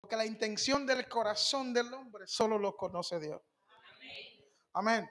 [0.00, 3.40] Porque la intención del corazón del hombre solo lo conoce Dios.
[4.72, 5.08] Amén.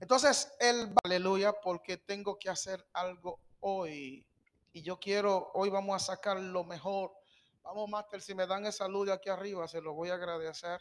[0.00, 4.26] Entonces, el aleluya, porque tengo que hacer algo hoy.
[4.72, 7.12] Y yo quiero, hoy vamos a sacar lo mejor.
[7.62, 10.80] Vamos, Master, si me dan esa luz de aquí arriba, se lo voy a agradecer.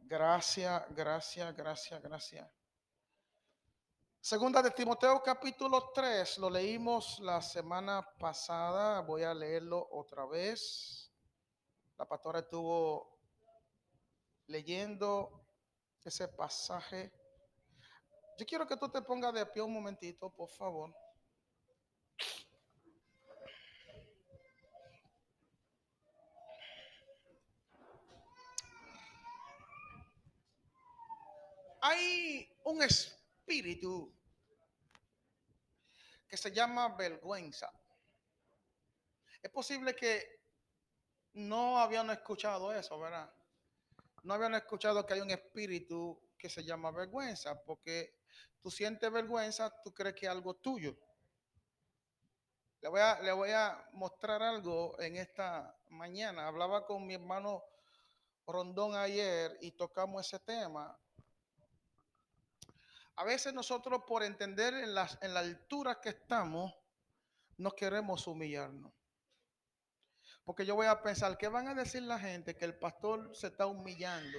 [0.00, 2.57] Gracias, gracias, gracias, gracias.
[4.28, 11.10] Segunda de Timoteo capítulo 3, lo leímos la semana pasada, voy a leerlo otra vez.
[11.96, 13.18] La pastora estuvo
[14.48, 15.30] leyendo
[16.04, 17.10] ese pasaje.
[18.36, 20.94] Yo quiero que tú te pongas de pie un momentito, por favor.
[31.80, 34.17] Hay un espíritu
[36.28, 37.72] que se llama vergüenza.
[39.42, 40.38] Es posible que
[41.34, 43.32] no habían escuchado eso, ¿verdad?
[44.24, 48.18] No habían escuchado que hay un espíritu que se llama vergüenza, porque
[48.60, 50.96] tú sientes vergüenza, tú crees que es algo tuyo.
[52.80, 56.46] Le voy, a, le voy a mostrar algo en esta mañana.
[56.46, 57.64] Hablaba con mi hermano
[58.46, 60.96] Rondón ayer y tocamos ese tema.
[63.18, 66.72] A veces nosotros por entender en, las, en la altura que estamos,
[67.56, 68.92] no queremos humillarnos.
[70.44, 72.56] Porque yo voy a pensar, ¿qué van a decir la gente?
[72.56, 74.38] Que el pastor se está humillando.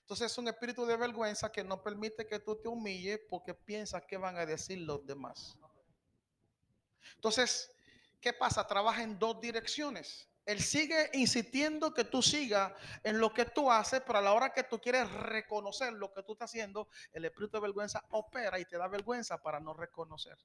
[0.00, 4.02] Entonces es un espíritu de vergüenza que no permite que tú te humilles porque piensas
[4.08, 5.56] que van a decir los demás.
[7.14, 7.70] Entonces,
[8.20, 8.66] ¿qué pasa?
[8.66, 10.28] Trabaja en dos direcciones.
[10.48, 12.72] Él sigue insistiendo que tú sigas
[13.04, 16.22] en lo que tú haces, pero a la hora que tú quieres reconocer lo que
[16.22, 20.38] tú estás haciendo, el espíritu de vergüenza opera y te da vergüenza para no reconocer.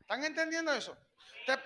[0.00, 0.96] ¿Están entendiendo eso?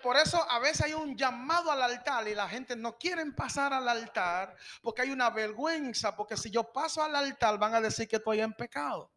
[0.02, 3.72] por eso a veces hay un llamado al altar y la gente no quiere pasar
[3.72, 8.06] al altar porque hay una vergüenza, porque si yo paso al altar van a decir
[8.06, 9.15] que estoy en pecado.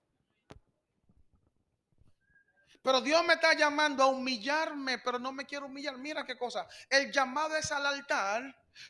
[2.81, 5.97] Pero Dios me está llamando a humillarme, pero no me quiero humillar.
[5.97, 6.67] Mira qué cosa.
[6.89, 8.43] El llamado es al altar,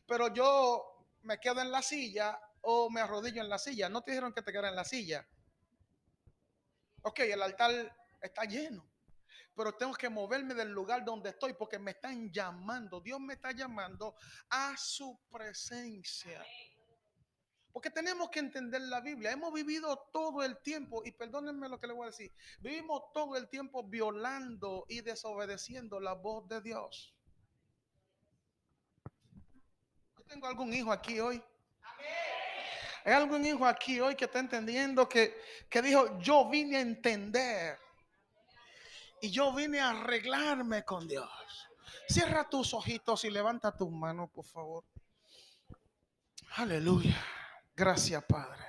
[0.07, 3.89] pero yo me quedo en la silla o me arrodillo en la silla.
[3.89, 5.27] No te dijeron que te quedaras en la silla.
[7.01, 8.87] Ok, el altar está lleno.
[9.55, 13.01] Pero tengo que moverme del lugar donde estoy porque me están llamando.
[13.01, 14.15] Dios me está llamando
[14.49, 16.45] a su presencia.
[17.71, 19.31] Porque tenemos que entender la Biblia.
[19.31, 23.35] Hemos vivido todo el tiempo, y perdónenme lo que le voy a decir, vivimos todo
[23.37, 27.13] el tiempo violando y desobedeciendo la voz de Dios.
[30.27, 31.41] Tengo algún hijo aquí hoy.
[33.03, 35.35] Hay algún hijo aquí hoy que está entendiendo que,
[35.69, 37.79] que dijo, yo vine a entender.
[39.21, 41.29] Y yo vine a arreglarme con Dios.
[42.07, 44.85] Cierra tus ojitos y levanta tus manos, por favor.
[46.55, 47.17] Aleluya.
[47.79, 48.65] Gracias, Padre.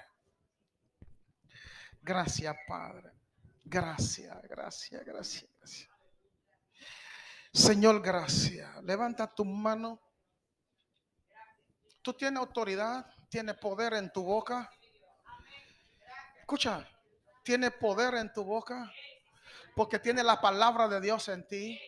[2.00, 3.10] Gracias, Padre.
[3.65, 5.91] Gracias, gracias, gracias, gracias.
[7.53, 8.71] Señor, gracias.
[8.84, 10.00] Levanta tu mano.
[12.03, 14.71] Tú tienes autoridad, tienes poder en tu boca.
[16.38, 16.88] Escucha,
[17.42, 18.92] tienes poder en tu boca
[19.75, 21.81] porque tiene la palabra de Dios en ti.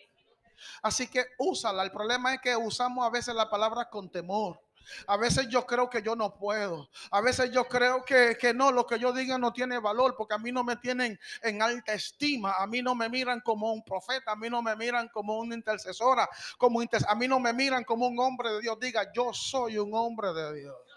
[0.83, 1.84] Así que úsala.
[1.84, 4.60] El problema es que usamos a veces la palabra con temor.
[5.06, 6.88] A veces yo creo que yo no puedo.
[7.10, 10.38] A veces yo creo que, no, lo que yo diga no tiene valor porque a
[10.38, 12.54] mí no me tienen en alta estima.
[12.59, 14.32] A mí no me miran como un profeta.
[14.32, 16.28] A mí no me miran como una intercesora.
[16.59, 18.78] Como a mí no me miran como un hombre de Dios.
[18.81, 20.91] Diga, yo soy un hombre de Dios.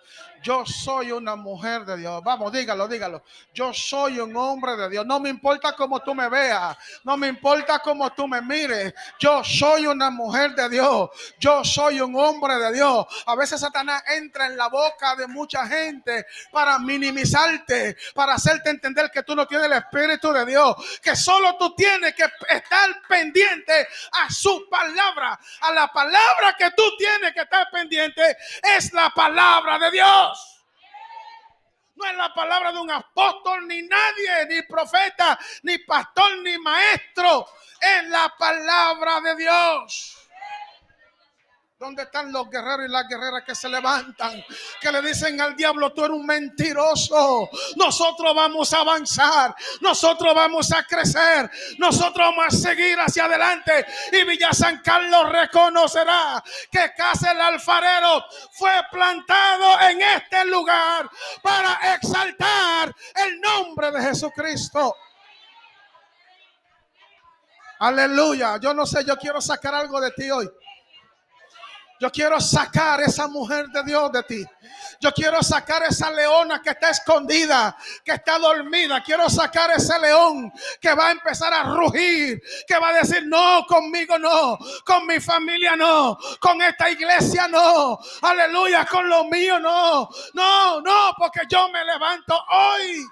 [0.46, 2.22] Yo soy una mujer de Dios.
[2.24, 3.24] Vamos, dígalo, dígalo.
[3.52, 5.04] Yo soy un hombre de Dios.
[5.04, 6.78] No me importa cómo tú me veas.
[7.04, 8.94] No me importa cómo tú me mires.
[9.18, 11.10] Yo soy una mujer de Dios.
[11.40, 13.08] Yo soy un hombre de Dios.
[13.26, 19.10] A veces Satanás entra en la boca de mucha gente para minimizarte, para hacerte entender
[19.10, 20.76] que tú no tienes el Espíritu de Dios.
[21.02, 25.40] Que solo tú tienes que estar pendiente a su palabra.
[25.62, 29.95] A la palabra que tú tienes que estar pendiente es la palabra de Dios.
[31.96, 37.48] No es la palabra de un apóstol, ni nadie, ni profeta, ni pastor, ni maestro.
[37.80, 40.25] Es la palabra de Dios.
[41.78, 44.42] ¿Dónde están los guerreros y las guerreras que se levantan?
[44.80, 47.50] Que le dicen al diablo, tú eres un mentiroso.
[47.76, 49.54] Nosotros vamos a avanzar.
[49.82, 51.52] Nosotros vamos a crecer.
[51.78, 53.86] Nosotros vamos a seguir hacia adelante.
[54.14, 56.42] Y Villa San Carlos reconocerá
[56.72, 58.24] que Casa el Alfarero
[58.54, 61.10] fue plantado en este lugar
[61.44, 64.96] para exaltar el nombre de Jesucristo.
[67.80, 68.62] Aleluya.
[68.62, 70.50] Yo no sé, yo quiero sacar algo de ti hoy.
[72.00, 74.46] Yo quiero sacar esa mujer de Dios de ti.
[75.00, 79.02] Yo quiero sacar esa leona que está escondida, que está dormida.
[79.02, 80.52] Quiero sacar ese león
[80.82, 85.20] que va a empezar a rugir, que va a decir, no, conmigo no, con mi
[85.22, 91.70] familia no, con esta iglesia no, aleluya, con lo mío no, no, no, porque yo
[91.70, 93.06] me levanto hoy.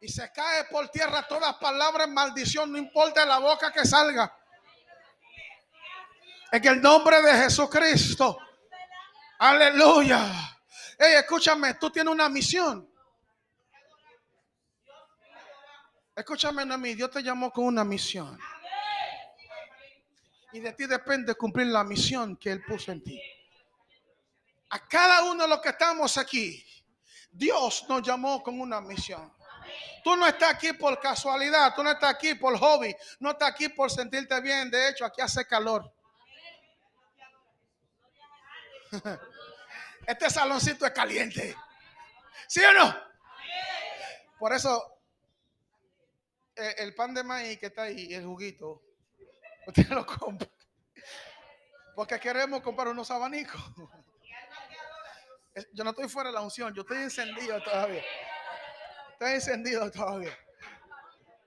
[0.00, 4.32] Y se cae por tierra todas palabras maldición, no importa la boca que salga.
[6.56, 8.38] En el nombre de Jesucristo.
[9.40, 10.56] Aleluya.
[10.98, 12.90] Hey, escúchame, tú tienes una misión.
[16.14, 18.38] Escúchame a mí, Dios te llamó con una misión.
[20.52, 23.20] Y de ti depende cumplir la misión que Él puso en ti.
[24.70, 26.64] A cada uno de los que estamos aquí,
[27.30, 29.30] Dios nos llamó con una misión.
[30.02, 33.68] Tú no estás aquí por casualidad, tú no estás aquí por hobby, no estás aquí
[33.68, 34.70] por sentirte bien.
[34.70, 35.92] De hecho, aquí hace calor.
[40.06, 41.56] Este saloncito es caliente.
[42.46, 42.96] ¿Sí o no?
[44.38, 45.00] Por eso,
[46.54, 48.84] eh, el pan de maíz que está ahí, el juguito,
[49.66, 50.48] usted lo compra.
[51.96, 53.60] Porque queremos comprar unos abanicos.
[55.72, 58.04] Yo no estoy fuera de la unción, yo estoy encendido todavía.
[59.12, 60.36] Estoy encendido todavía.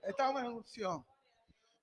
[0.02, 1.06] Estamos en unción.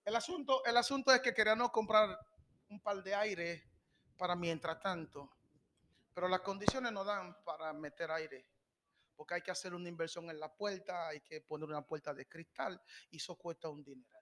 [0.03, 2.19] El asunto, el asunto es que queríamos comprar
[2.67, 3.63] un par de aire
[4.17, 5.36] para mientras tanto.
[6.17, 8.43] Pero las condiciones no dan para meter aire.
[9.15, 12.27] Porque hay que hacer una inversión en la puerta, hay que poner una puerta de
[12.27, 12.81] cristal
[13.11, 14.19] y eso cuesta un dinero.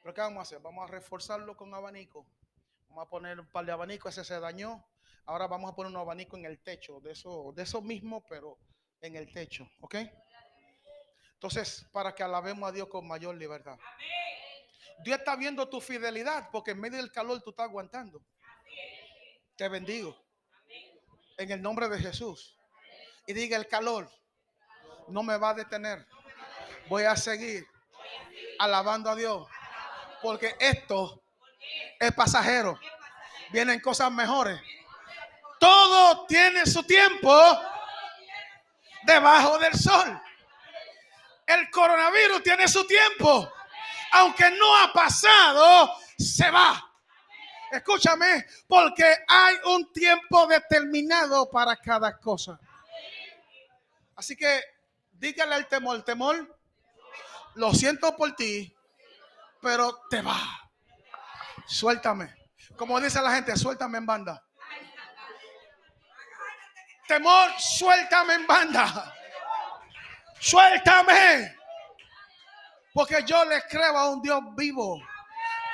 [0.00, 0.60] Pero ¿qué vamos a hacer?
[0.60, 2.24] Vamos a reforzarlo con abanico.
[2.86, 4.88] Vamos a poner un par de abanicos, ese se dañó.
[5.24, 8.56] Ahora vamos a poner un abanico en el techo, de eso, de eso mismo, pero
[9.00, 9.96] en el techo, ¿ok?
[11.32, 13.76] Entonces, para que alabemos a Dios con mayor libertad.
[15.02, 18.22] Dios está viendo tu fidelidad, porque en medio del calor tú estás aguantando.
[19.56, 20.27] Te bendigo
[21.38, 22.56] en el nombre de Jesús.
[23.26, 24.10] Y diga, el calor
[25.06, 26.04] no me va a detener.
[26.88, 27.66] Voy a seguir
[28.58, 29.48] alabando a Dios.
[30.20, 31.22] Porque esto
[31.98, 32.78] es pasajero.
[33.50, 34.60] Vienen cosas mejores.
[35.60, 37.32] Todo tiene su tiempo
[39.04, 40.20] debajo del sol.
[41.46, 43.50] El coronavirus tiene su tiempo.
[44.12, 46.87] Aunque no ha pasado, se va.
[47.70, 52.58] Escúchame, porque hay un tiempo determinado para cada cosa.
[54.16, 54.60] Así que
[55.12, 56.58] dígale al temor, temor,
[57.54, 58.74] lo siento por ti,
[59.60, 60.70] pero te va.
[61.66, 62.34] Suéltame.
[62.76, 64.42] Como dice la gente, suéltame en banda.
[67.06, 69.14] Temor, suéltame en banda.
[70.40, 71.56] Suéltame.
[72.94, 75.00] Porque yo le creo a un Dios vivo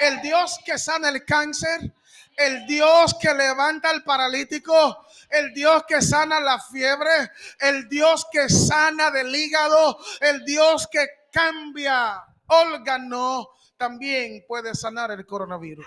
[0.00, 1.92] el Dios que sana el cáncer,
[2.36, 7.30] el Dios que levanta al paralítico, el Dios que sana la fiebre,
[7.60, 15.26] el Dios que sana del hígado, el Dios que cambia órgano, también puede sanar el
[15.26, 15.86] coronavirus.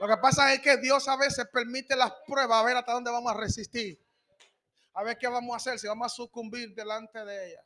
[0.00, 3.10] Lo que pasa es que Dios a veces permite las pruebas a ver hasta dónde
[3.10, 4.00] vamos a resistir.
[4.94, 7.64] A ver qué vamos a hacer, si vamos a sucumbir delante de ella.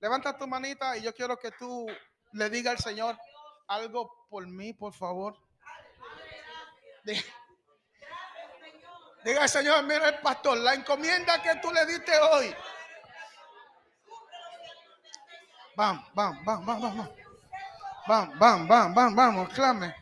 [0.00, 1.86] Levanta tu manita y yo quiero que tú
[2.32, 3.18] le diga al Señor
[3.66, 5.36] algo por mí, por favor.
[9.24, 12.54] Diga, al Señor, mira el pastor, la encomienda que tú le diste hoy.
[15.76, 17.08] Vamos, vamos, vamos, vamos, vamos.
[18.06, 19.94] Vamos, vamos, vamos, vamos, vamos, clame.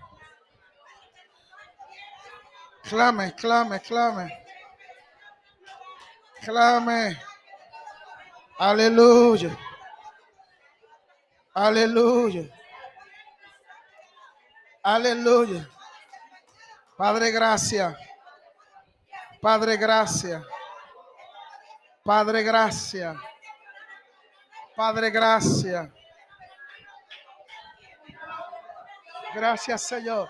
[2.88, 4.46] Clame, clame, clame.
[6.42, 7.20] Clame.
[8.58, 9.58] Aleluya.
[11.58, 12.44] Aleluya.
[14.82, 15.66] Aleluya.
[16.98, 17.96] Padre, gracias.
[19.40, 20.44] Padre, gracias.
[22.04, 23.16] Padre, gracias.
[24.76, 25.88] Padre, gracias.
[29.34, 30.28] Gracias, Señor.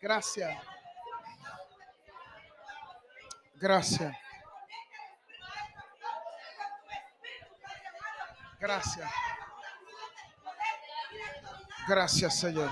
[0.00, 0.56] Gracias.
[3.56, 4.29] Gracias.
[8.60, 9.10] Gracias.
[11.88, 12.70] Gracias, Señor.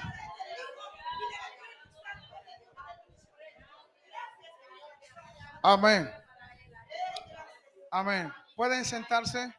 [5.62, 6.14] Amén.
[7.90, 8.32] Amén.
[8.54, 9.52] Pueden sentarse.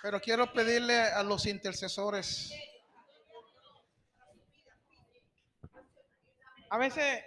[0.00, 2.50] Pero quiero pedirle a los intercesores.
[6.70, 7.22] A veces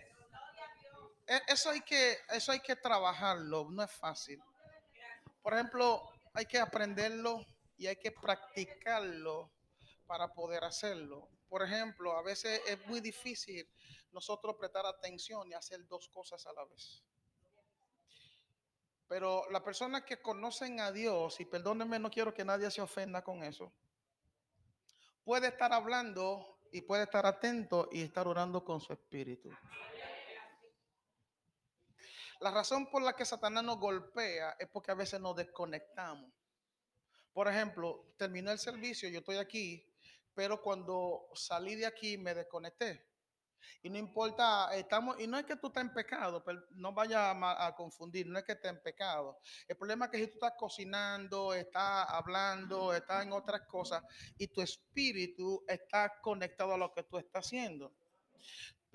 [1.27, 4.41] e, eso hay que eso hay que trabajarlo, no es fácil.
[5.41, 7.43] Por ejemplo, hay que aprenderlo
[7.77, 9.51] y hay que practicarlo
[10.05, 11.27] para poder hacerlo.
[11.49, 13.67] Por ejemplo, a veces es muy difícil
[14.11, 17.03] nosotros prestar atención y hacer dos cosas a la vez.
[19.07, 23.23] Pero las personas que conocen a Dios, y perdónenme, no quiero que nadie se ofenda
[23.23, 23.73] con eso,
[25.23, 29.49] puede estar hablando y puede estar atento y estar orando con su espíritu.
[32.39, 36.31] La razón por la que Satanás nos golpea es porque a veces nos desconectamos.
[37.33, 39.83] Por ejemplo, terminó el servicio, yo estoy aquí,
[40.33, 43.07] pero cuando salí de aquí me desconecté.
[43.81, 47.31] Y no importa, estamos, y no es que tú estés en pecado, pero no vaya
[47.31, 49.39] a, confundir, no es que estés en pecado.
[49.67, 54.03] El problema es que si tú estás cocinando, estás hablando, estás en otras cosas
[54.37, 57.93] y tu espíritu está conectado a lo que tú estás haciendo.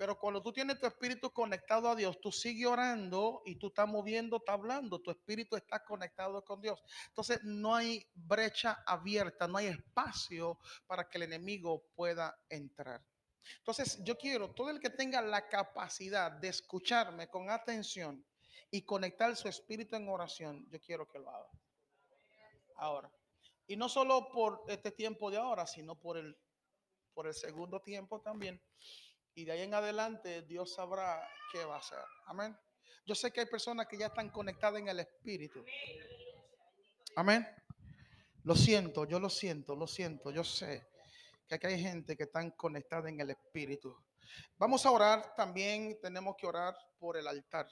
[0.03, 3.87] Pero cuando tú tienes tu espíritu conectado a Dios, tú sigues orando y tú estás
[3.87, 6.83] moviendo, estás hablando, tu espíritu está conectado con Dios.
[7.07, 13.01] Entonces no hay brecha abierta, no hay espacio para que el enemigo pueda entrar.
[13.59, 18.25] Entonces yo quiero, todo el que tenga la capacidad de escucharme con atención
[18.71, 21.49] y conectar su espíritu en oración, yo quiero que lo haga.
[22.75, 23.09] Ahora.
[23.67, 26.37] Y no solo por este tiempo de ahora, sino por el,
[27.13, 28.61] por el segundo tiempo también.
[29.35, 32.03] Y de ahí en adelante Dios sabrá qué va a hacer.
[32.25, 32.57] Amén.
[33.05, 35.65] Yo sé que hay personas que ya están conectadas en el Espíritu.
[37.15, 37.47] Amén.
[38.43, 40.85] Lo siento, yo lo siento, lo siento, yo sé
[41.47, 43.95] que aquí hay gente que están conectada en el Espíritu.
[44.57, 47.67] Vamos a orar también, tenemos que orar por el altar.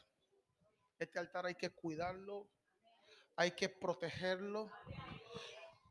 [0.99, 2.47] Este altar hay que cuidarlo,
[3.35, 4.69] hay que protegerlo.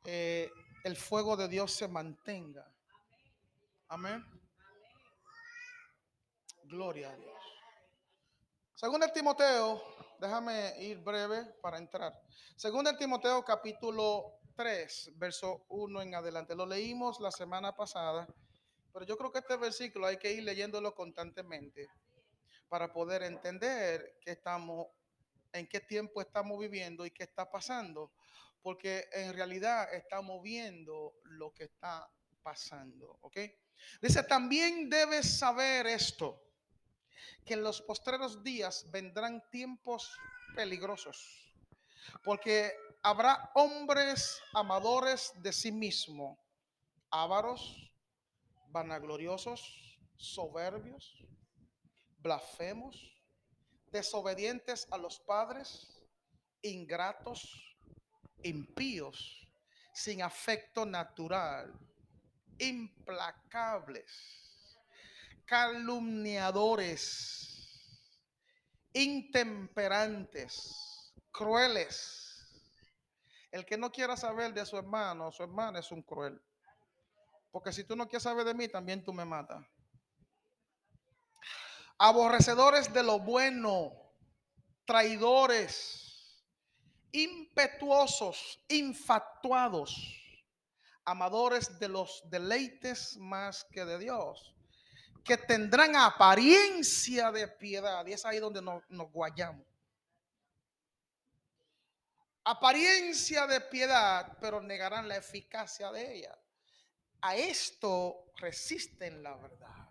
[0.04, 0.50] Eh,
[0.84, 2.70] el fuego de Dios se mantenga.
[3.88, 4.24] Amén.
[6.70, 7.42] Gloria a Dios.
[8.76, 9.82] Según el Timoteo,
[10.20, 12.12] déjame ir breve para entrar.
[12.54, 16.54] Según el Timoteo capítulo 3, verso 1 en adelante.
[16.54, 18.28] Lo leímos la semana pasada,
[18.92, 21.88] pero yo creo que este versículo hay que ir leyéndolo constantemente
[22.68, 24.86] para poder entender que estamos,
[25.52, 28.12] en qué tiempo estamos viviendo y qué está pasando,
[28.62, 32.08] porque en realidad estamos viendo lo que está
[32.44, 33.38] pasando, ¿ok?
[34.00, 36.46] Dice, también debes saber esto
[37.44, 40.16] que en los postreros días vendrán tiempos
[40.54, 41.54] peligrosos,
[42.24, 42.72] porque
[43.02, 46.38] habrá hombres amadores de sí mismo,
[47.10, 47.92] ávaros,
[48.68, 51.24] vanagloriosos, soberbios,
[52.18, 52.96] blasfemos,
[53.90, 56.02] desobedientes a los padres,
[56.62, 57.76] ingratos,
[58.42, 59.48] impíos,
[59.92, 61.72] sin afecto natural,
[62.58, 64.49] implacables
[65.50, 67.68] calumniadores,
[68.92, 72.46] intemperantes, crueles.
[73.50, 76.40] El que no quiera saber de su hermano o su hermana es un cruel.
[77.50, 79.66] Porque si tú no quieres saber de mí, también tú me matas.
[81.98, 83.90] Aborrecedores de lo bueno,
[84.84, 86.46] traidores,
[87.10, 89.96] impetuosos, infatuados,
[91.04, 94.54] amadores de los deleites más que de Dios
[95.30, 98.04] que tendrán apariencia de piedad.
[98.04, 98.82] Y es ahí donde nos,
[99.12, 99.64] guayamos.
[102.42, 106.36] Apariencia de piedad, pero negarán la eficacia de ella.
[107.20, 109.88] A esto resisten la verdad.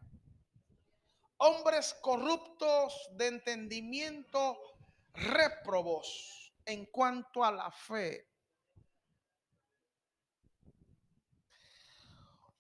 [1.38, 4.60] Hombres corruptos de entendimiento,
[5.13, 8.27] réprobos en cuanto a la fe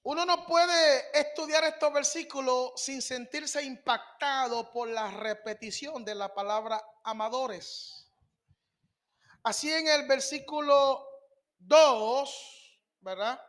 [0.03, 6.81] Uno no puede estudiar estos versículos sin sentirse impactado por la repetición de la palabra
[7.03, 8.09] amadores.
[9.43, 11.05] Así en el versículo
[11.59, 13.41] 2, ¿verdad?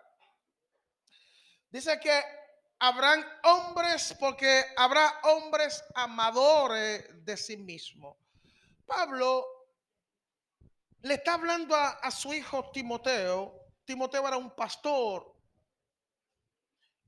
[1.71, 2.21] Dice que
[2.81, 8.19] habrán hombres, porque habrá hombres amadores de sí mismo.
[8.87, 9.47] Pablo
[11.03, 13.55] le está hablando a, a su hijo Timoteo.
[13.85, 15.40] Timoteo era un pastor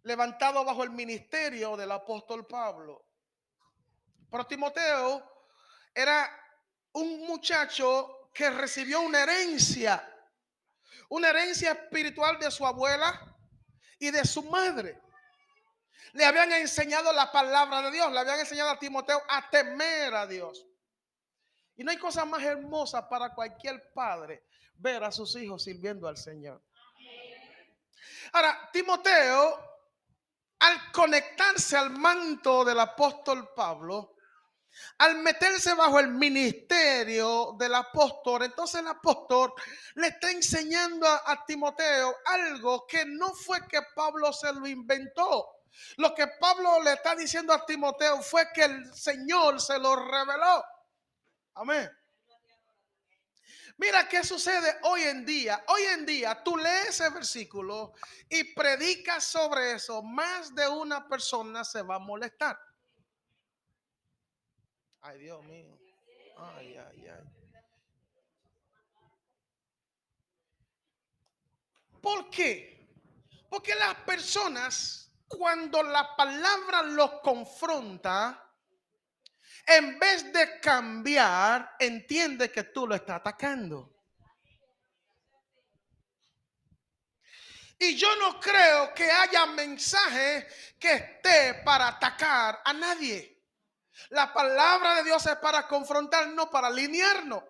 [0.04, 3.06] levantado bajo el ministerio del apóstol Pablo.
[4.30, 5.47] Pero Timoteo
[5.94, 6.30] era
[6.92, 10.09] un muchacho que recibió una herencia,
[11.11, 13.37] una herencia espiritual de su abuela
[13.99, 15.00] y de su madre.
[16.14, 20.26] Le habían enseñado la palabra de Dios, le habían enseñado a Timoteo a temer a
[20.26, 20.66] Dios.
[21.76, 24.44] Y no hay cosa más hermosa para cualquier padre
[24.75, 26.62] ver a sus hijos sirviendo al Señor.
[28.32, 29.72] Ahora, Timoteo
[30.62, 34.14] al conectarse al manto del apóstol Pablo,
[34.99, 39.52] al meterse bajo el ministerio del apóstol, entonces el apóstol
[39.97, 45.49] le está enseñando a, Timoteo algo que no fue que Pablo se lo inventó.
[45.97, 50.64] Lo que Pablo le está diciendo a Timoteo fue que el Señor se lo reveló.
[51.54, 51.90] Amén.
[53.83, 55.65] Mira qué sucede hoy en día.
[55.67, 57.93] Hoy en día tú lees ese versículo
[58.29, 60.05] y predicas sobre eso.
[60.05, 62.57] Más de una persona se va a molestar.
[65.01, 65.77] Ay, Dios mío.
[66.39, 67.25] Ay, ay, ay.
[72.01, 72.89] ¿Por qué?
[73.51, 78.42] Porque las personas, cuando la palabra los confronta,
[79.66, 83.92] en vez de cambiar, entiende que tú lo estás atacando.
[87.78, 90.47] Y yo no creo que haya mensaje
[90.78, 93.42] que esté para atacar a nadie.
[94.11, 97.42] La palabra de Dios es para confrontar, no para alinearnos.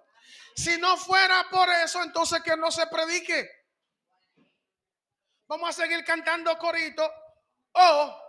[0.54, 3.50] Si no fuera por eso, entonces que no se predique.
[5.46, 7.10] Vamos a seguir cantando corito
[7.72, 8.22] o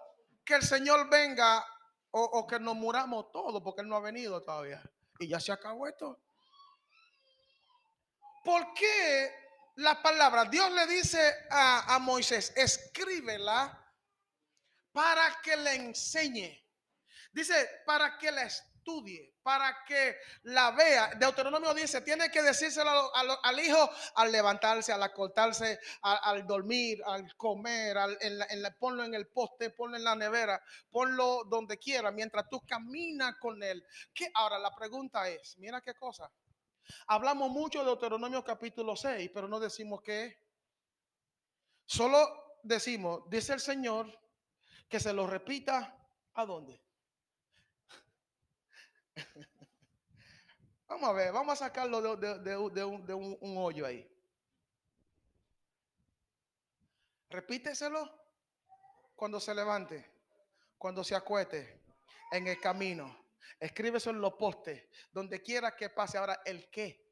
[0.43, 1.65] que el Señor venga
[2.15, 4.81] o, que nos muramos todos porque Él no ha venido todavía.
[5.19, 6.19] Y ya se acabó esto.
[8.43, 9.33] ¿Por qué
[9.77, 10.45] la palabra?
[10.45, 13.79] Dios le dice a, a Moisés, escríbela
[14.91, 16.63] para que le enseñe.
[17.31, 18.47] Dice, para que la
[18.83, 21.11] estudie, para que la vea.
[21.15, 27.95] Deuteronomio dice, tiene que decírselo al, hijo al levantarse, al acostarse, al, dormir, al comer,
[28.19, 30.61] en la, ponlo en el poste, ponlo en la nevera,
[30.91, 33.83] ponlo donde quiera, mientras tú caminas con él.
[34.13, 34.29] ¿Qué?
[34.33, 36.29] Ahora la pregunta es, mira qué cosa.
[37.07, 40.37] Hablamos mucho de Deuteronomio capítulo 6, pero no decimos qué.
[41.85, 44.07] Solo decimos, dice el Señor,
[44.89, 45.97] que se lo repita
[46.33, 46.82] a dónde.
[50.87, 54.07] Vamos a ver, vamos a sacarlo de, un, hoyo ahí.
[57.29, 58.07] Repíteselo
[59.15, 60.05] cuando se levante,
[60.77, 61.83] cuando se acuete,
[62.31, 63.25] en el camino.
[63.59, 66.19] Escríbeselo en los postes, donde quiera que pase.
[66.19, 67.11] Ahora, ¿el qué?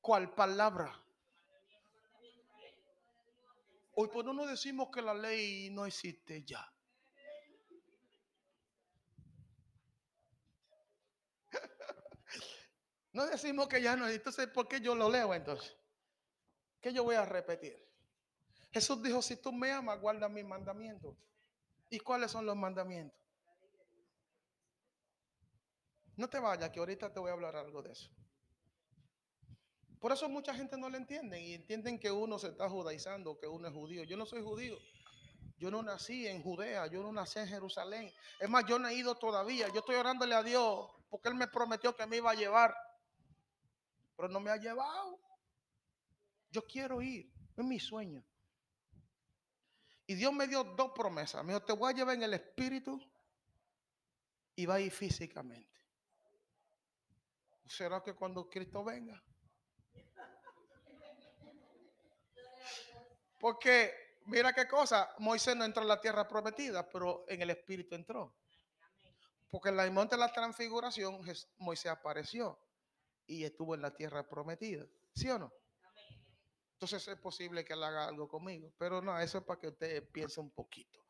[0.00, 1.04] ¿Cuál palabra?
[3.96, 6.73] Hoy por no decimos que la ley no existe ya.
[13.14, 14.08] No decimos que ya no.
[14.08, 15.74] Entonces, ¿por qué yo lo leo entonces?
[16.80, 17.80] ¿Qué yo voy a repetir?
[18.72, 21.16] Jesús dijo, si tú me amas, guarda mis mandamientos.
[21.88, 23.16] ¿Y cuáles son los mandamientos?
[26.16, 28.10] No te vayas, que ahorita te voy a hablar algo de eso.
[30.00, 33.46] Por eso mucha gente no lo entiende y entienden que uno se está judaizando, que
[33.46, 34.02] uno es judío.
[34.02, 34.76] Yo no soy judío.
[35.56, 38.12] Yo no nací en Judea, yo no nací en Jerusalén.
[38.40, 39.68] Es más, yo no he ido todavía.
[39.68, 42.74] Yo estoy orándole a Dios porque Él me prometió que me iba a llevar
[44.16, 45.20] pero no me ha llevado.
[46.50, 48.24] Yo quiero ir, es mi sueño.
[50.06, 51.44] Y Dios me dio dos promesas.
[51.44, 53.00] Me dijo, te voy a llevar en el espíritu
[54.54, 55.80] y va a ir físicamente.
[57.66, 59.22] ¿Será que cuando Cristo venga?
[63.40, 63.92] Porque
[64.26, 68.34] mira qué cosa, Moisés no entró en la tierra prometida, pero en el espíritu entró.
[69.50, 71.20] Porque en la monte de la transfiguración
[71.58, 72.58] Moisés apareció
[73.26, 74.86] y estuvo en la tierra prometida.
[75.14, 75.52] ¿Sí o no?
[76.74, 78.72] Entonces es posible que él haga algo conmigo.
[78.78, 81.04] Pero no, eso es para que usted piense un poquito.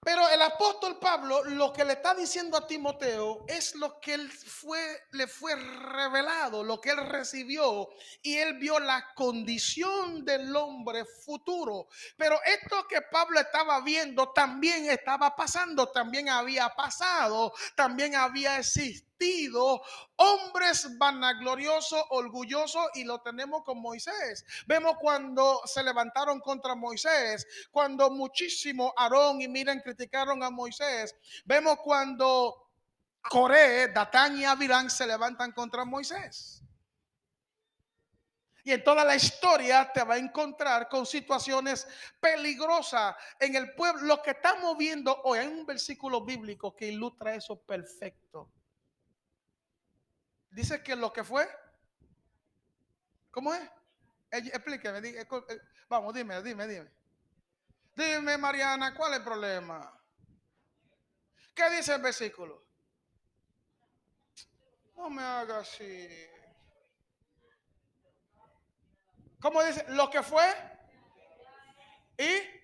[0.00, 4.30] Pero el apóstol Pablo lo que le está diciendo a Timoteo es lo que él
[4.30, 7.88] fue, le fue revelado, lo que él recibió
[8.22, 11.88] y él vio la condición del hombre futuro.
[12.16, 19.07] Pero esto que Pablo estaba viendo también estaba pasando, también había pasado, también había existido
[20.16, 24.44] hombres vanagloriosos, orgullosos, y lo tenemos con Moisés.
[24.66, 31.14] Vemos cuando se levantaron contra Moisés, cuando muchísimo Aarón y Miren criticaron a Moisés.
[31.44, 32.70] Vemos cuando
[33.20, 36.62] Coré, Datán y Avirán se levantan contra Moisés.
[38.64, 41.86] Y en toda la historia te va a encontrar con situaciones
[42.20, 44.02] peligrosas en el pueblo.
[44.02, 48.50] Lo que estamos viendo hoy, hay un versículo bíblico que ilustra eso perfecto.
[50.50, 51.48] Dice que lo que fue.
[53.30, 53.70] ¿Cómo es?
[54.30, 55.06] Explíqueme.
[55.08, 55.26] Eh,
[55.88, 56.90] vamos, dime, dime, dime.
[57.94, 59.94] Dime, Mariana, ¿cuál es el problema?
[61.54, 62.64] ¿Qué dice el versículo?
[64.96, 66.08] No me haga así.
[69.40, 69.84] ¿Cómo dice?
[69.88, 70.44] Lo que fue.
[72.16, 72.58] Y.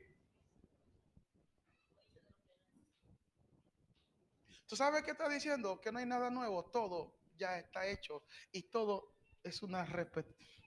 [4.67, 5.81] ¿Tú sabes qué está diciendo?
[5.81, 10.65] Que no hay nada nuevo, todo ya está hecho y todo es una repetición.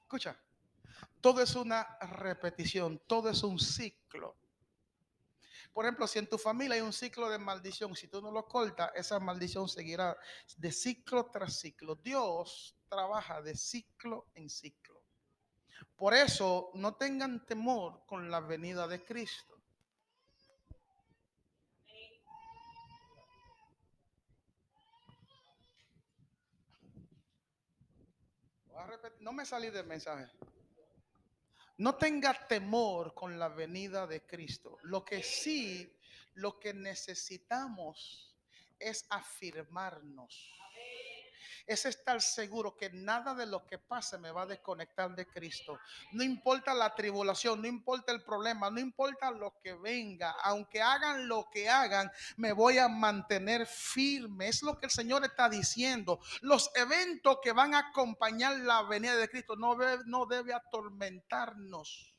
[0.00, 0.38] Escucha,
[1.20, 4.36] todo es una repetición, todo es un ciclo.
[5.72, 8.46] Por ejemplo, si en tu familia hay un ciclo de maldición, si tú no lo
[8.48, 10.16] cortas, esa maldición seguirá
[10.56, 11.94] de ciclo tras ciclo.
[11.96, 15.02] Dios trabaja de ciclo en ciclo.
[15.96, 19.57] Por eso no tengan temor con la venida de Cristo.
[29.20, 30.30] No me salí del mensaje.
[31.78, 34.78] No tenga temor con la venida de Cristo.
[34.82, 35.96] Lo que sí,
[36.34, 38.36] lo que necesitamos
[38.78, 40.52] es afirmarnos
[41.68, 45.78] es estar seguro que nada de lo que pase me va a desconectar de Cristo.
[46.12, 51.28] No importa la tribulación, no importa el problema, no importa lo que venga, aunque hagan
[51.28, 54.48] lo que hagan, me voy a mantener firme.
[54.48, 56.20] Es lo que el Señor está diciendo.
[56.40, 59.76] Los eventos que van a acompañar la venida de Cristo no
[60.06, 62.14] no debe atormentarnos.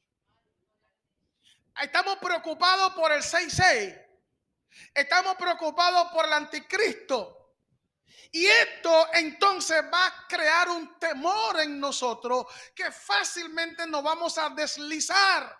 [1.81, 4.05] Estamos preocupados por el 6-6.
[4.93, 7.38] Estamos preocupados por el anticristo.
[8.31, 12.45] Y esto entonces va a crear un temor en nosotros
[12.75, 15.59] que fácilmente nos vamos a deslizar.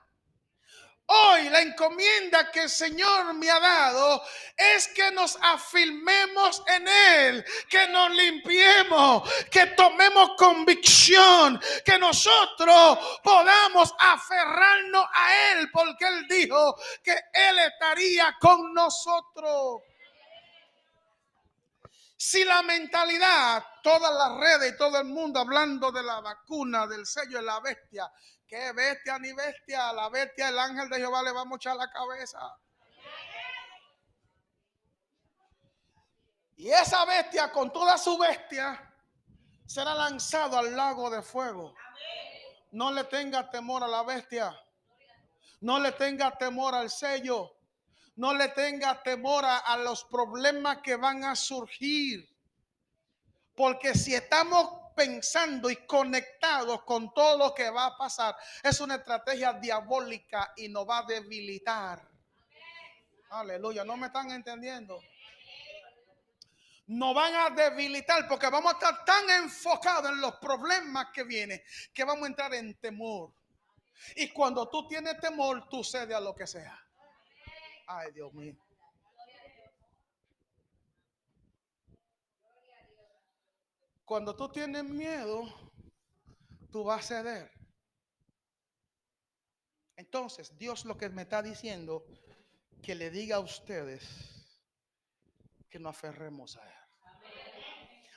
[1.11, 4.21] Hoy la encomienda que el Señor me ha dado
[4.55, 13.91] es que nos afirmemos en Él, que nos limpiemos, que tomemos convicción, que nosotros podamos
[13.97, 19.81] aferrarnos a Él, porque Él dijo que Él estaría con nosotros.
[22.21, 27.05] Si la mentalidad, todas las redes y todo el mundo hablando de la vacuna, del
[27.05, 28.11] sello de la bestia,
[28.45, 31.89] que bestia ni bestia, la bestia, el ángel de Jehová le va a mochar la
[31.89, 32.39] cabeza.
[36.57, 38.93] Y esa bestia, con toda su bestia,
[39.65, 41.73] será lanzado al lago de fuego.
[42.71, 44.53] No le tenga temor a la bestia.
[45.61, 47.58] No le tenga temor al sello
[48.19, 52.29] no le tenga temor a, los problemas que van a surgir.
[53.55, 58.95] Porque si estamos pensando y conectados con todo lo que va a pasar, es una
[58.95, 62.05] estrategia diabólica y nos va a debilitar.
[63.29, 65.01] Aleluya, no me están entendiendo.
[66.87, 71.63] Nos van a debilitar porque vamos a estar tan enfocados en los problemas que vienen
[71.93, 73.31] que vamos a entrar en temor.
[74.17, 76.88] Y cuando tú tienes temor, tú cedes a lo que sea.
[77.91, 78.55] Ay, Dios mío.
[84.05, 85.43] Cuando tú tienes miedo,
[86.71, 87.51] tú vas a ceder.
[89.95, 92.05] Entonces, Dios lo que me está diciendo,
[92.83, 94.05] que le diga a ustedes
[95.67, 96.79] que nos aferremos a Él.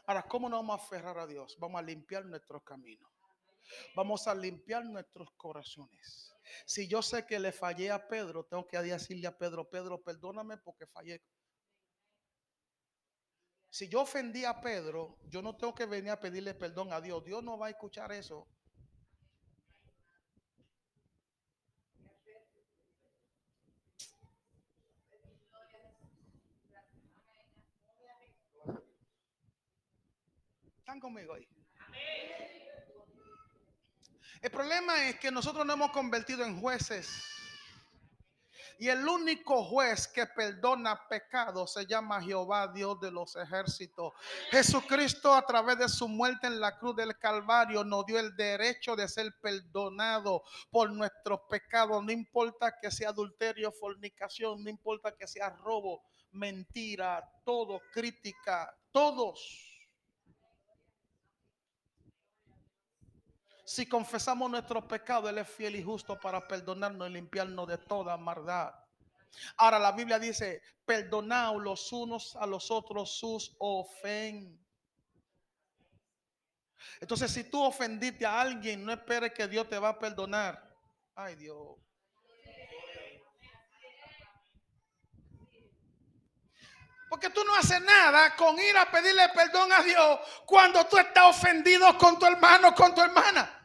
[0.07, 1.57] Ahora, ¿cómo nos vamos a aferrar a Dios?
[1.59, 3.12] Vamos a limpiar nuestros caminos.
[3.95, 6.33] Vamos a limpiar nuestros corazones.
[6.67, 10.59] Si yo sé que le fallé a Pedro, tengo que decirle a Pedro, Pedro, perdóname
[10.59, 11.23] porque fallé.
[13.71, 17.25] Si yo ofendí a Pedro, yo no tengo que venir a pedirle perdón a Dios.
[17.25, 18.47] Dios no va a escuchar eso.
[30.83, 31.52] ¿Están conmigo ahí?
[34.43, 37.23] El problema es que nosotros nos hemos convertido en jueces.
[38.77, 44.13] Y el único juez que perdona pecado se llama Jehová, Dios de los ejércitos.
[44.51, 48.97] Jesucristo a través de su muerte en la cruz del Calvario nos dio el derecho
[48.97, 52.03] de ser perdonado por nuestros pecados.
[52.03, 56.03] No importa que sea adulterio, fornicación, no importa que sea robo,
[56.33, 59.72] mentira, todo, crítica, todos
[63.73, 68.19] Si confesamos nuestros pecados, Él es fiel y justo para perdonarnos y limpiarnos de toda
[68.19, 68.71] maldad.
[69.57, 74.61] Ahora la Biblia dice, perdonaos los unos a los otros sus ofensas.
[77.01, 80.63] Entonces, si tú ofendiste a alguien, no esperes que Dios te va a perdonar.
[81.15, 81.79] Ay, Dios.
[87.09, 91.25] Porque tú no haces nada con ir a pedirle perdón a Dios cuando tú estás
[91.25, 93.61] ofendido con tu hermano, con tu hermana.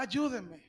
[0.00, 0.64] Ayúdeme.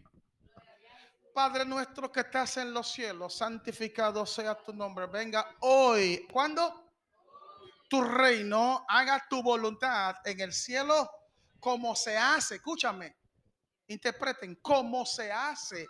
[1.34, 5.06] Padre nuestro que estás en los cielos, santificado sea tu nombre.
[5.06, 6.28] Venga hoy.
[6.30, 6.92] ¿Cuándo?
[7.90, 11.10] Tu reino, haga tu voluntad en el cielo
[11.62, 12.56] como se hace.
[12.56, 13.16] Escúchame.
[13.88, 15.88] interpreten, cómo se hace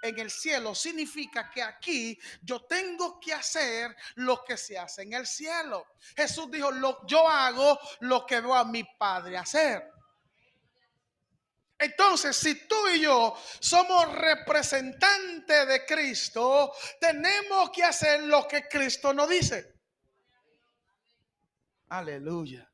[0.00, 5.12] en el cielo significa que aquí yo tengo que hacer lo que se hace en
[5.12, 5.86] el cielo.
[6.16, 9.99] Jesús dijo, lo, yo hago lo que veo a mi Padre hacer.
[11.80, 19.14] Entonces, si tú y yo somos representantes de Cristo, tenemos que hacer lo que Cristo
[19.14, 19.80] nos dice.
[21.88, 22.70] Aleluya.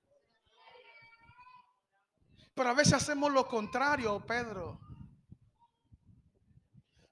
[2.53, 4.81] Pero a veces hacemos lo contrario, Pedro.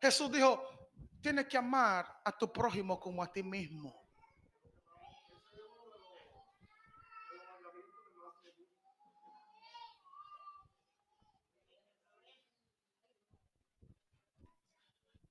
[0.01, 4.04] Jesús dijo, tienes que amar a tu prójimo como a ti mismo.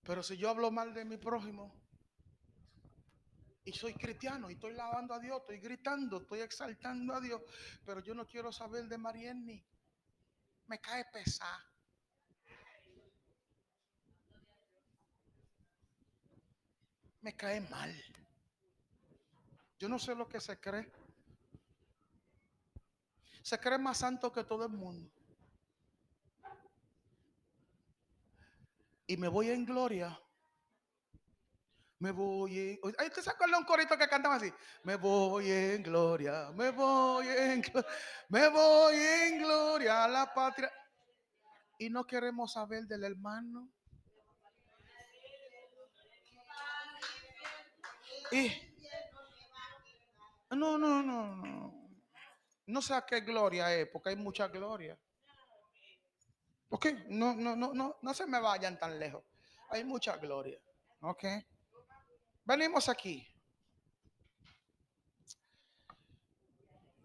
[0.04, 1.74] Pero si yo hablo mal de mi prójimo
[3.66, 7.42] y soy cristiano y estoy lavando a Dios, estoy gritando, estoy exaltando a Dios,
[7.86, 9.66] pero yo no quiero saber de Marienni,
[10.68, 11.74] me cae pesado.
[17.24, 17.92] me cae mal.
[19.80, 20.92] Yo no sé lo que se cree.
[23.42, 25.10] Se cree más santo que todo el mundo.
[29.14, 30.20] Y me voy en gloria.
[32.00, 32.80] Me voy en.
[32.98, 34.52] Ay, ¿Usted se acuerda un corito que cantaba así?
[34.82, 37.90] Me voy en gloria, me voy en gloria,
[38.30, 40.74] me voy en gloria a la patria.
[41.78, 43.70] Y no queremos saber del hermano.
[50.50, 52.00] no, no, no, no.
[52.66, 54.98] No sé a qué gloria es, porque hay mucha gloria.
[56.74, 59.24] Ok, no, no, no, no, no se me vayan tan lejos.
[59.70, 60.60] Hay mucha gloria.
[61.02, 61.24] Ok.
[62.44, 63.28] Venimos aquí.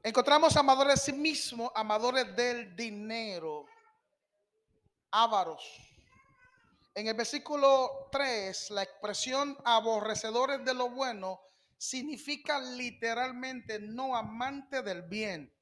[0.02, 3.66] Encontramos amadores de sí mismos, amadores del dinero,
[5.10, 5.62] ávaros.
[6.94, 11.42] En el versículo 3, la expresión aborrecedores de lo bueno
[11.76, 15.54] significa literalmente no amante del bien.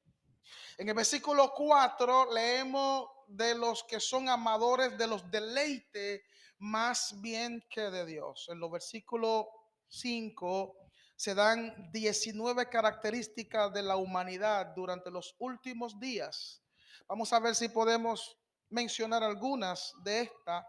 [0.79, 6.23] En el versículo 4 leemos de los que son amadores de los deleites
[6.59, 8.47] más bien que de Dios.
[8.49, 9.47] En los versículos
[9.89, 10.77] 5
[11.17, 16.62] se dan 19 características de la humanidad durante los últimos días.
[17.09, 18.37] Vamos a ver si podemos
[18.69, 20.65] mencionar algunas de estas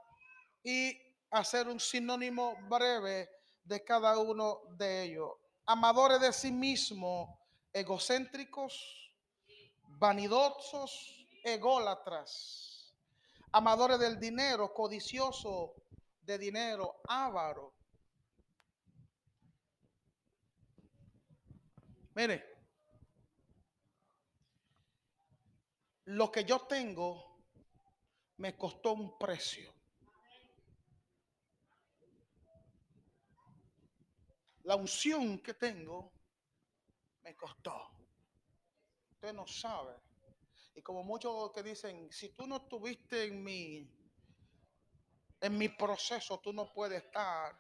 [0.64, 0.98] y
[1.32, 3.30] hacer un sinónimo breve
[3.64, 5.32] de cada uno de ellos.
[5.66, 7.40] Amadores de sí mismo,
[7.74, 9.14] egocéntricos,
[10.00, 11.17] vanidosos,
[11.54, 12.94] ególatras,
[13.52, 15.76] amadores del dinero, codicioso
[16.22, 17.74] de dinero, avaro.
[22.16, 22.44] Mire,
[26.06, 27.44] lo que yo tengo
[28.38, 29.74] me costó un precio.
[34.64, 36.12] La unción que tengo
[37.22, 37.90] me costó.
[39.12, 40.07] Usted no sabe.
[40.88, 43.86] Como muchos que dicen, si tú no estuviste en mi,
[45.42, 47.60] en mi proceso, tú no puedes estar.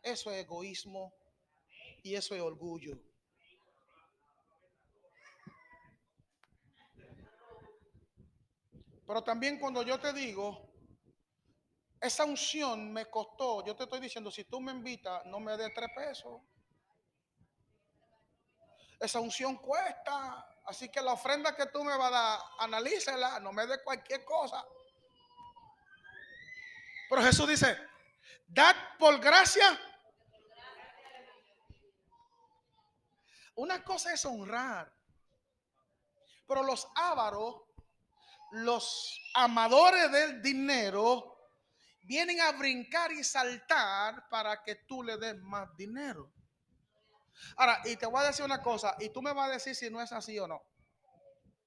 [0.00, 1.12] Eso es egoísmo
[2.04, 2.96] y eso es orgullo.
[9.04, 10.70] Pero también cuando yo te digo,
[12.00, 15.74] esa unción me costó, yo te estoy diciendo, si tú me invitas, no me des
[15.74, 16.40] tres pesos.
[19.00, 20.46] Esa unción cuesta.
[20.64, 24.24] Así que la ofrenda que tú me vas a dar, analícela, no me dé cualquier
[24.24, 24.64] cosa.
[27.08, 27.76] Pero Jesús dice,
[28.46, 29.78] dad por gracia.
[33.56, 34.90] Una cosa es honrar,
[36.46, 37.62] pero los ávaros,
[38.52, 41.30] los amadores del dinero,
[42.02, 46.32] vienen a brincar y saltar para que tú le des más dinero.
[47.56, 49.90] Ahora, y te voy a decir una cosa, y tú me vas a decir si
[49.90, 50.62] no es así o no.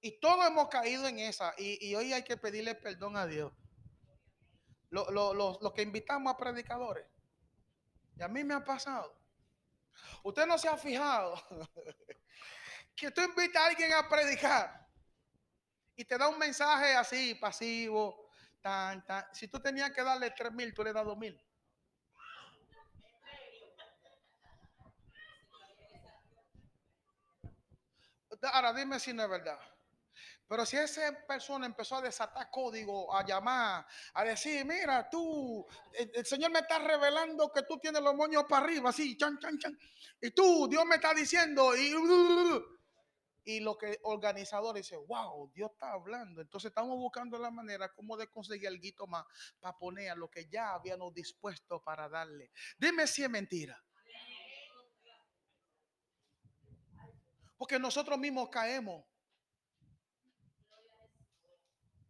[0.01, 3.53] Y todos hemos caído en esa, y, hoy hay que pedirle perdón a Dios.
[4.89, 7.05] Los lo, que invitamos a predicadores,
[8.17, 9.17] y a mí me ha pasado.
[10.23, 11.36] Usted no se ha fijado
[12.95, 14.88] que tú invitas a alguien a predicar
[15.95, 18.23] y te da un mensaje así, pasivo,
[19.33, 21.39] si tú tenías que darle tres mil, tú le das dos mil.
[28.51, 29.60] Ahora dime si no es verdad.
[30.47, 36.25] Pero si esa persona empezó a desatar código, a llamar, a decir, mira, tú, el,
[36.25, 39.79] Señor me está revelando que tú tienes los moños para arriba, así, chan, chan, chan.
[40.21, 41.95] Y tú, Dios me está diciendo, y...
[43.45, 46.41] y lo que organizador dice, wow, Dios está hablando.
[46.41, 49.25] Entonces estamos buscando la manera como de conseguir algo más
[49.60, 52.51] para poner a lo que ya habíamos dispuesto para darle.
[52.77, 53.82] Dime si es mentira.
[57.63, 59.06] Porque nosotros mismos caemos